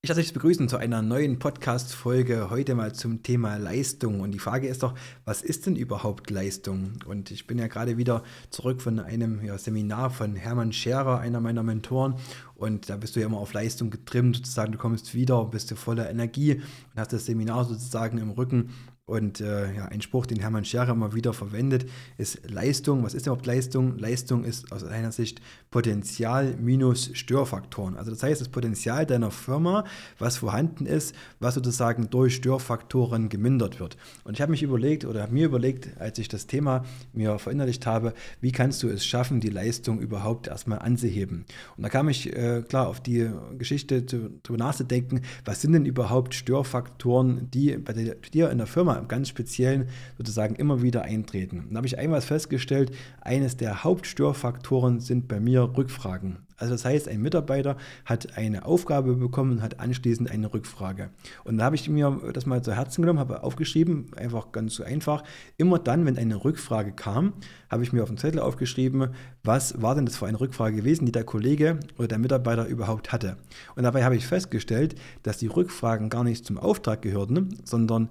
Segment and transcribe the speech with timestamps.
[0.00, 2.50] Ich lasse euch begrüßen zu einer neuen Podcast-Folge.
[2.50, 4.20] Heute mal zum Thema Leistung.
[4.20, 4.94] Und die Frage ist doch,
[5.24, 6.92] was ist denn überhaupt Leistung?
[7.04, 11.40] Und ich bin ja gerade wieder zurück von einem ja, Seminar von Hermann Scherer, einer
[11.40, 12.14] meiner Mentoren.
[12.54, 14.70] Und da bist du ja immer auf Leistung getrimmt, sozusagen.
[14.70, 18.70] Du kommst wieder, bist du voller Energie und hast das Seminar sozusagen im Rücken.
[19.08, 23.04] Und äh, ja, ein Spruch, den Hermann Scherer immer wieder verwendet, ist Leistung.
[23.04, 23.96] Was ist überhaupt Leistung?
[23.96, 25.40] Leistung ist aus einer Sicht
[25.70, 27.96] Potenzial minus Störfaktoren.
[27.96, 29.84] Also das heißt, das Potenzial deiner Firma,
[30.18, 33.96] was vorhanden ist, was sozusagen durch Störfaktoren gemindert wird.
[34.24, 36.84] Und ich habe mich überlegt oder habe mir überlegt, als ich das Thema
[37.14, 38.12] mir verinnerlicht habe,
[38.42, 41.46] wie kannst du es schaffen, die Leistung überhaupt erstmal anzuheben.
[41.78, 46.34] Und da kam ich äh, klar auf die Geschichte darüber nachzudenken, was sind denn überhaupt
[46.34, 51.68] Störfaktoren, die bei dir in der Firma ganz Speziellen sozusagen immer wieder eintreten.
[51.70, 56.38] Da habe ich einmal festgestellt, eines der Hauptstörfaktoren sind bei mir Rückfragen.
[56.58, 61.10] Also das heißt, ein Mitarbeiter hat eine Aufgabe bekommen und hat anschließend eine Rückfrage.
[61.44, 64.82] Und da habe ich mir das mal zu Herzen genommen, habe aufgeschrieben, einfach ganz so
[64.82, 65.22] einfach.
[65.56, 67.34] Immer dann, wenn eine Rückfrage kam,
[67.70, 69.10] habe ich mir auf dem Zettel aufgeschrieben,
[69.44, 73.12] was war denn das für eine Rückfrage gewesen, die der Kollege oder der Mitarbeiter überhaupt
[73.12, 73.36] hatte.
[73.76, 78.08] Und dabei habe ich festgestellt, dass die Rückfragen gar nicht zum Auftrag gehörten, sondern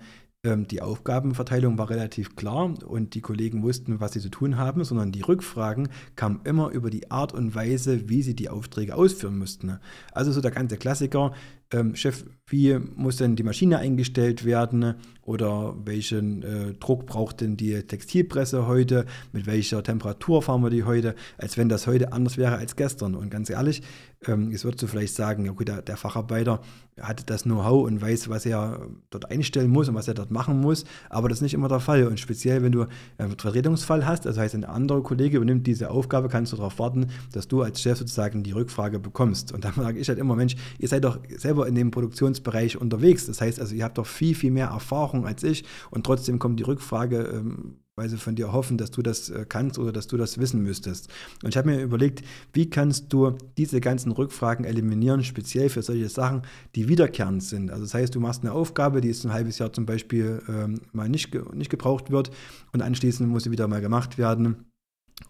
[0.55, 5.11] die Aufgabenverteilung war relativ klar und die Kollegen wussten, was sie zu tun haben, sondern
[5.11, 9.79] die Rückfragen kamen immer über die Art und Weise, wie sie die Aufträge ausführen mussten.
[10.11, 11.33] Also so der ganze Klassiker,
[11.71, 17.57] ähm, Chef, wie muss denn die Maschine eingestellt werden oder welchen äh, Druck braucht denn
[17.57, 22.37] die Textilpresse heute, mit welcher Temperatur fahren wir die heute, als wenn das heute anders
[22.37, 23.15] wäre als gestern.
[23.15, 23.81] Und ganz ehrlich,
[24.25, 26.61] ähm, jetzt würdest du vielleicht sagen, ja gut, der, der Facharbeiter
[27.01, 30.59] hat das Know-how und weiß, was er dort einstellen muss und was er dort machen
[30.59, 32.07] muss, aber das ist nicht immer der Fall.
[32.07, 32.85] Und speziell, wenn du
[33.17, 37.07] einen Vertretungsfall hast, das heißt, ein anderer Kollege übernimmt diese Aufgabe, kannst du darauf warten,
[37.33, 39.51] dass du als Chef sozusagen die Rückfrage bekommst.
[39.51, 42.79] Und dann sage ich halt immer, Mensch, ihr seid doch selber selber in dem Produktionsbereich
[42.79, 43.25] unterwegs.
[43.25, 46.59] Das heißt also, ihr habt doch viel, viel mehr Erfahrung als ich und trotzdem kommt
[46.59, 50.07] die Rückfrage, ähm, weil sie von dir hoffen, dass du das äh, kannst oder dass
[50.07, 51.09] du das wissen müsstest.
[51.43, 52.23] Und ich habe mir überlegt,
[52.53, 56.43] wie kannst du diese ganzen Rückfragen eliminieren, speziell für solche Sachen,
[56.75, 57.71] die wiederkehrend sind.
[57.71, 60.81] Also das heißt, du machst eine Aufgabe, die ist ein halbes Jahr zum Beispiel ähm,
[60.93, 62.29] mal nicht, nicht gebraucht wird
[62.71, 64.67] und anschließend muss sie wieder mal gemacht werden.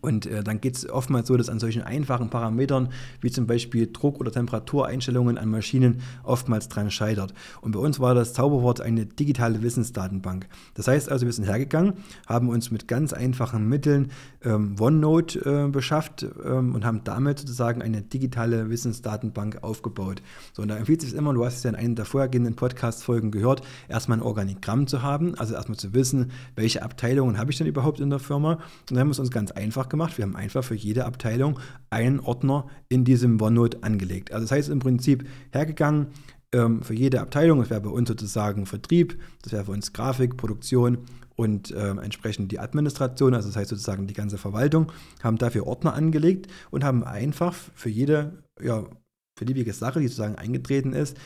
[0.02, 2.90] Und äh, dann geht es oftmals so, dass an solchen einfachen Parametern
[3.22, 7.34] wie zum Beispiel Druck- oder Temperatureinstellungen an Maschinen oftmals dran scheitert.
[7.62, 10.48] Und bei uns war das Zauberwort eine digitale Wissensdatenbank.
[10.75, 11.94] Das heißt also, wir sind hergegangen,
[12.28, 14.12] haben uns mit ganz einfachen Mitteln
[14.44, 20.22] ähm, OneNote äh, beschafft ähm, und haben damit sozusagen eine digitale Wissensdatenbank aufgebaut.
[20.54, 23.31] So, und da empfiehlt sich immer, du hast es ja in einem der vorhergehenden Podcast-Folgen
[23.31, 27.68] gehört, erstmal ein Organigramm zu haben, also erstmal zu wissen, welche Abteilungen habe ich denn
[27.68, 28.54] überhaupt in der Firma.
[28.54, 30.18] Und dann haben wir es uns ganz einfach einfach gemacht.
[30.18, 34.32] Wir haben einfach für jede Abteilung einen Ordner in diesem OneNote angelegt.
[34.32, 36.08] Also das heißt im Prinzip hergegangen,
[36.54, 40.38] ähm, für jede Abteilung, das wäre bei uns sozusagen Vertrieb, das wäre für uns Grafik,
[40.38, 41.00] Produktion
[41.36, 45.94] und äh, entsprechend die Administration, also das heißt sozusagen die ganze Verwaltung, haben dafür Ordner
[45.94, 48.86] angelegt und haben einfach für jede ja,
[49.38, 51.18] beliebige Sache, die sozusagen eingetreten ist,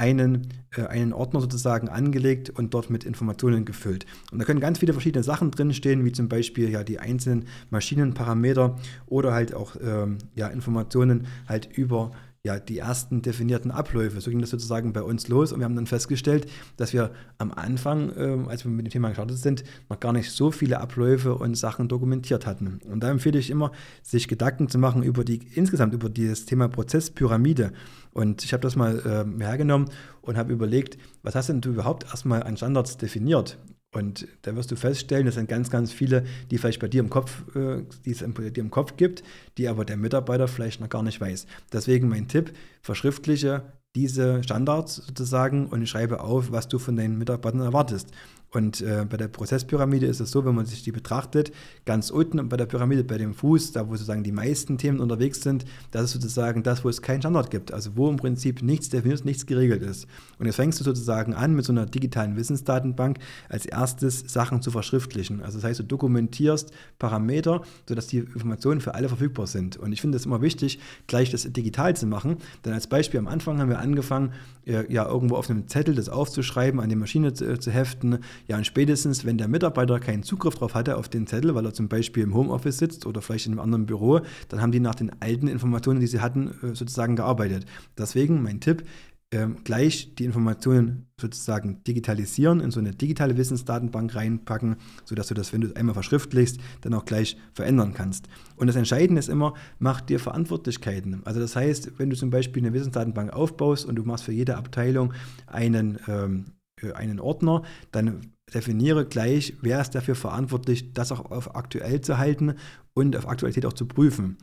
[0.00, 4.06] einen, äh, einen Ordner sozusagen angelegt und dort mit Informationen gefüllt.
[4.32, 8.76] Und da können ganz viele verschiedene Sachen drinstehen, wie zum Beispiel ja die einzelnen Maschinenparameter
[9.06, 14.20] oder halt auch ähm, ja, Informationen halt über ja, die ersten definierten Abläufe.
[14.20, 17.52] So ging das sozusagen bei uns los und wir haben dann festgestellt, dass wir am
[17.52, 21.34] Anfang, äh, als wir mit dem Thema gestartet sind, noch gar nicht so viele Abläufe
[21.34, 22.80] und Sachen dokumentiert hatten.
[22.90, 26.68] Und da empfehle ich immer, sich Gedanken zu machen über die insgesamt über dieses Thema
[26.68, 27.72] Prozesspyramide.
[28.12, 28.98] Und ich habe das mal
[29.38, 29.90] äh, hergenommen
[30.22, 33.58] und habe überlegt, was hast denn du überhaupt erstmal an Standards definiert?
[33.92, 37.10] Und da wirst du feststellen, das sind ganz, ganz viele, die vielleicht bei dir im
[37.10, 39.24] Kopf, äh, die es dir im Kopf gibt,
[39.58, 41.46] die aber der Mitarbeiter vielleicht noch gar nicht weiß.
[41.72, 42.52] Deswegen mein Tipp,
[42.82, 43.62] verschriftliche
[43.96, 48.10] diese Standards sozusagen und schreibe auf, was du von deinen Mitarbeitern erwartest.
[48.52, 51.52] Und äh, bei der Prozesspyramide ist es so, wenn man sich die betrachtet,
[51.84, 55.42] ganz unten bei der Pyramide, bei dem Fuß, da wo sozusagen die meisten Themen unterwegs
[55.42, 57.72] sind, das ist sozusagen das, wo es keinen Standard gibt.
[57.72, 60.06] Also wo im Prinzip nichts definiert, nichts geregelt ist.
[60.38, 63.18] Und jetzt fängst du sozusagen an mit so einer digitalen Wissensdatenbank
[63.48, 65.42] als erstes Sachen zu verschriftlichen.
[65.42, 69.76] Also das heißt, du dokumentierst Parameter, sodass die Informationen für alle verfügbar sind.
[69.76, 72.38] Und ich finde es immer wichtig, gleich das digital zu machen.
[72.64, 74.32] Denn als Beispiel am Anfang haben wir angefangen,
[74.66, 78.18] äh, ja irgendwo auf einem Zettel das aufzuschreiben, an die Maschine zu, äh, zu heften
[78.48, 81.72] Ja, und spätestens, wenn der Mitarbeiter keinen Zugriff drauf hatte auf den Zettel, weil er
[81.72, 84.94] zum Beispiel im Homeoffice sitzt oder vielleicht in einem anderen Büro, dann haben die nach
[84.94, 87.66] den alten Informationen, die sie hatten, äh, sozusagen gearbeitet.
[87.96, 88.84] Deswegen mein Tipp,
[89.32, 95.52] ähm, gleich die Informationen sozusagen digitalisieren, in so eine digitale Wissensdatenbank reinpacken, sodass du das,
[95.52, 98.28] wenn du es einmal verschriftlichst, dann auch gleich verändern kannst.
[98.56, 101.22] Und das Entscheidende ist immer, mach dir Verantwortlichkeiten.
[101.24, 104.56] Also das heißt, wenn du zum Beispiel eine Wissensdatenbank aufbaust und du machst für jede
[104.56, 105.12] Abteilung
[105.46, 106.59] einen, ähm, äh,
[106.94, 107.62] einen Ordner,
[107.92, 112.54] dann definiere gleich, wer ist dafür verantwortlich, das auch auf aktuell zu halten
[112.94, 114.38] und auf Aktualität auch zu prüfen.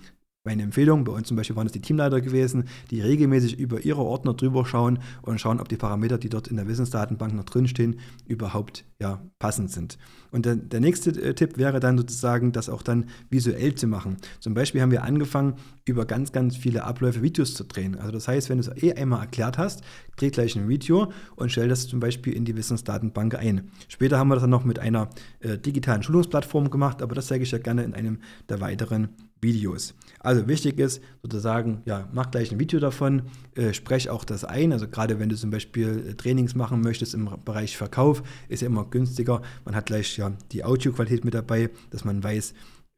[0.47, 4.01] Meine Empfehlung, bei uns zum Beispiel waren es die Teamleiter gewesen, die regelmäßig über ihre
[4.01, 7.99] Ordner drüber schauen und schauen, ob die Parameter, die dort in der Wissensdatenbank noch drinstehen,
[8.27, 9.97] überhaupt ja, passend sind.
[10.31, 14.17] Und der, der nächste äh, Tipp wäre dann sozusagen, das auch dann visuell zu machen.
[14.39, 15.55] Zum Beispiel haben wir angefangen,
[15.85, 17.95] über ganz, ganz viele Abläufe Videos zu drehen.
[17.95, 19.81] Also das heißt, wenn du es eh einmal erklärt hast,
[20.17, 23.69] dreh gleich ein Video und stell das zum Beispiel in die Wissensdatenbank ein.
[23.87, 25.09] Später haben wir das dann noch mit einer
[25.39, 28.19] äh, digitalen Schulungsplattform gemacht, aber das zeige ich ja gerne in einem
[28.49, 29.09] der weiteren
[29.41, 29.93] Videos.
[30.19, 33.23] Also wichtig ist sozusagen, ja, mach gleich ein Video davon,
[33.55, 34.73] äh, sprech auch das ein.
[34.73, 38.67] Also gerade wenn du zum Beispiel äh, Trainings machen möchtest im Bereich Verkauf, ist ja
[38.67, 39.41] immer günstiger.
[39.65, 42.53] Man hat gleich ja die Audioqualität mit dabei, dass man weiß,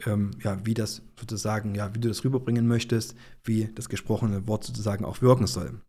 [0.05, 4.63] ähm, ja, wie das sozusagen, ja, wie du das rüberbringen möchtest, wie das gesprochene Wort
[4.63, 5.81] sozusagen auch wirken soll.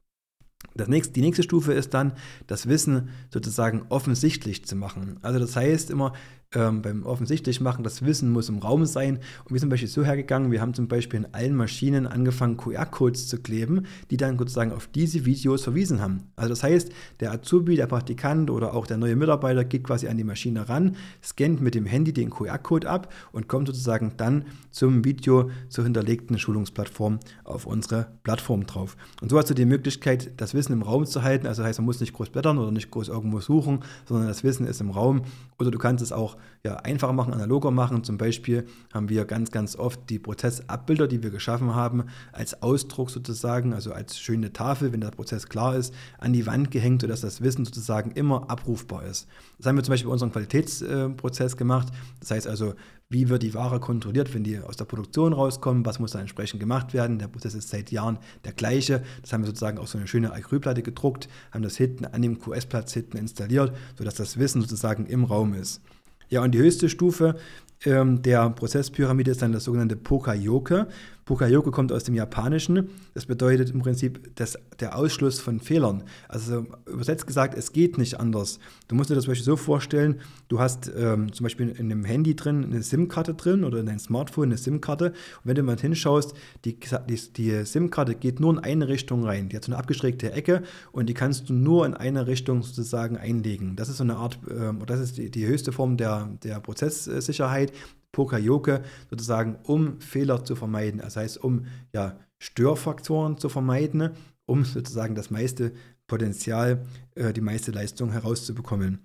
[0.75, 2.13] Das nächste, die nächste Stufe ist dann,
[2.47, 5.19] das Wissen sozusagen offensichtlich zu machen.
[5.23, 6.13] Also das heißt immer,
[6.55, 9.19] ähm, beim offensichtlich machen, das Wissen muss im Raum sein.
[9.45, 12.57] Und wir sind zum Beispiel so hergegangen, wir haben zum Beispiel in allen Maschinen angefangen,
[12.57, 16.25] QR-Codes zu kleben, die dann sozusagen auf diese Videos verwiesen haben.
[16.35, 20.17] Also das heißt, der Azubi, der Praktikant oder auch der neue Mitarbeiter geht quasi an
[20.17, 25.05] die Maschine ran, scannt mit dem Handy den QR-Code ab und kommt sozusagen dann zum
[25.05, 28.97] Video zur hinterlegten Schulungsplattform auf unsere Plattform drauf.
[29.21, 31.47] Und so hast du die Möglichkeit, das Wissen im Raum zu halten.
[31.47, 34.43] Also das heißt, man muss nicht groß blättern oder nicht groß irgendwo suchen, sondern das
[34.43, 35.23] Wissen ist im Raum.
[35.59, 38.05] Oder du kannst es auch ja, einfacher machen, analoger machen.
[38.05, 43.11] Zum Beispiel haben wir ganz, ganz oft die Prozessabbilder, die wir geschaffen haben, als Ausdruck
[43.11, 47.23] sozusagen, also als schöne Tafel, wenn der Prozess klar ist, an die Wand gehängt, sodass
[47.23, 49.27] das Wissen sozusagen immer abrufbar ist.
[49.59, 51.89] Das haben wir zum Beispiel bei unserem Qualitätsprozess gemacht.
[52.21, 52.75] Das heißt also,
[53.13, 56.61] wie wird die Ware kontrolliert, wenn die aus der Produktion rauskommen, was muss da entsprechend
[56.61, 57.19] gemacht werden.
[57.19, 59.03] Der Prozess ist seit Jahren der gleiche.
[59.21, 62.39] Das haben wir sozusagen auf so eine schöne Acrylplatte gedruckt, haben das hinten an dem
[62.39, 65.83] QS-Platz hinten installiert, sodass das Wissen sozusagen im Raum ist.
[66.31, 67.37] Ja, und die höchste Stufe
[67.85, 70.89] ähm, der Prozesspyramide ist dann das sogenannte Pokayoke.
[71.31, 72.89] Pokayoke kommt aus dem Japanischen.
[73.15, 76.03] Das bedeutet im Prinzip das, der Ausschluss von Fehlern.
[76.27, 78.59] Also übersetzt gesagt, es geht nicht anders.
[78.89, 82.05] Du musst dir das zum Beispiel so vorstellen, du hast ähm, zum Beispiel in einem
[82.05, 85.11] Handy drin eine SIM-Karte drin oder in deinem Smartphone eine SIM-Karte.
[85.11, 86.35] Und wenn du mal hinschaust,
[86.65, 89.49] die, die, die SIM-Karte geht nur in eine Richtung rein.
[89.51, 93.17] Die hat so eine abgestreckte Ecke und die kannst du nur in eine Richtung sozusagen
[93.17, 93.77] einlegen.
[93.77, 97.70] Das ist so eine Art, ähm, das ist die, die höchste Form der, der Prozesssicherheit.
[98.13, 101.01] Pokayoke sozusagen, um Fehler zu vermeiden.
[101.01, 104.11] Das heißt, um ja, Störfaktoren zu vermeiden,
[104.47, 105.73] um sozusagen das meiste
[106.07, 106.85] Potenzial,
[107.21, 109.01] äh, die meiste Leistung herauszubekommen.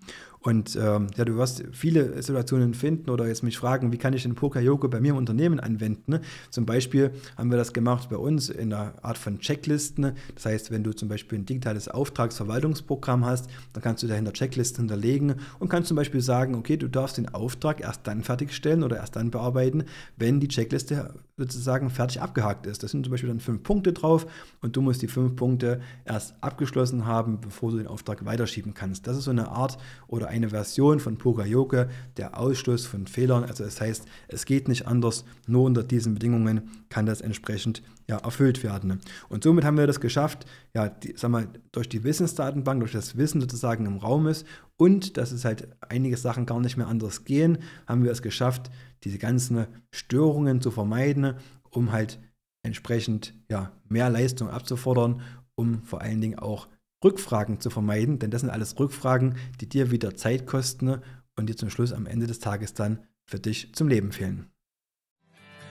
[0.45, 4.21] Und ähm, ja, du wirst viele Situationen finden oder jetzt mich fragen, wie kann ich
[4.21, 6.19] den Poker-Yoga bei mir im Unternehmen anwenden?
[6.51, 10.11] Zum Beispiel haben wir das gemacht bei uns in einer Art von Checklisten.
[10.35, 14.83] Das heißt, wenn du zum Beispiel ein digitales Auftragsverwaltungsprogramm hast, dann kannst du dahinter Checklisten
[14.83, 18.97] hinterlegen und kannst zum Beispiel sagen, okay, du darfst den Auftrag erst dann fertigstellen oder
[18.97, 19.85] erst dann bearbeiten,
[20.15, 22.83] wenn die Checkliste sozusagen fertig abgehakt ist.
[22.83, 24.27] Das sind zum Beispiel dann fünf Punkte drauf
[24.61, 29.07] und du musst die fünf Punkte erst abgeschlossen haben, bevor du den Auftrag weiterschieben kannst.
[29.07, 33.43] Das ist so eine Art oder eine Version von Pogayoke, der Ausschluss von Fehlern.
[33.43, 38.17] Also das heißt, es geht nicht anders, nur unter diesen Bedingungen kann das entsprechend ja,
[38.17, 38.99] erfüllt werden.
[39.29, 43.17] Und somit haben wir das geschafft, ja, die, sag mal, durch die Wissensdatenbank, durch das
[43.17, 44.45] Wissen sozusagen im Raum ist
[44.77, 47.57] und dass es halt einige Sachen gar nicht mehr anders gehen,
[47.87, 48.69] haben wir es geschafft,
[49.03, 51.35] diese ganzen Störungen zu vermeiden,
[51.69, 52.19] um halt
[52.63, 55.21] entsprechend ja, mehr Leistung abzufordern,
[55.55, 56.67] um vor allen Dingen auch
[57.03, 61.01] Rückfragen zu vermeiden, denn das sind alles Rückfragen, die dir wieder Zeit kosten
[61.35, 64.49] und dir zum Schluss am Ende des Tages dann für dich zum Leben fehlen.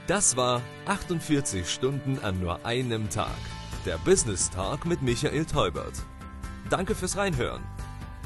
[0.06, 3.36] Das war 48 Stunden an nur einem Tag.
[3.86, 6.02] Der Business Talk mit Michael Teubert.
[6.68, 7.62] Danke fürs Reinhören.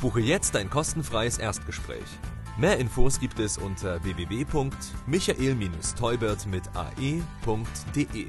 [0.01, 2.07] Buche jetzt ein kostenfreies Erstgespräch.
[2.57, 8.27] Mehr Infos gibt es unter www.michael-teubert mit ae.de.